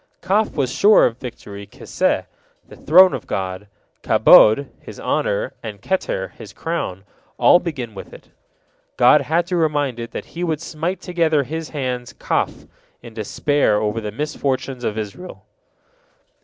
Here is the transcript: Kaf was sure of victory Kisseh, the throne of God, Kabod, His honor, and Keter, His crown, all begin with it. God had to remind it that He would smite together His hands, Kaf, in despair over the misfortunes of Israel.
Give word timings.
Kaf 0.23 0.55
was 0.55 0.73
sure 0.73 1.05
of 1.05 1.19
victory 1.19 1.67
Kisseh, 1.67 2.25
the 2.67 2.75
throne 2.75 3.13
of 3.13 3.27
God, 3.27 3.67
Kabod, 4.01 4.69
His 4.79 4.99
honor, 4.99 5.53
and 5.61 5.79
Keter, 5.79 6.31
His 6.31 6.53
crown, 6.53 7.03
all 7.37 7.59
begin 7.59 7.93
with 7.93 8.11
it. 8.11 8.31
God 8.97 9.21
had 9.21 9.45
to 9.45 9.55
remind 9.55 9.99
it 9.99 10.09
that 10.09 10.25
He 10.33 10.43
would 10.43 10.59
smite 10.59 11.01
together 11.01 11.43
His 11.43 11.69
hands, 11.69 12.13
Kaf, 12.13 12.65
in 13.03 13.13
despair 13.13 13.79
over 13.79 14.01
the 14.01 14.11
misfortunes 14.11 14.83
of 14.83 14.97
Israel. 14.97 15.45